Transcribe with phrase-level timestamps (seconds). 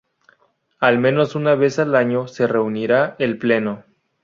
[0.79, 3.83] Al menos una vez al año se reunirá el pleno.